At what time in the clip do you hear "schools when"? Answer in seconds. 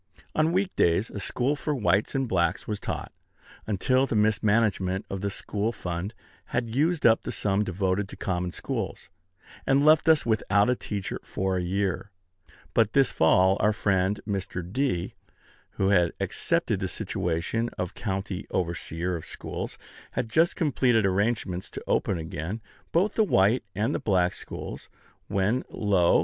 24.33-25.63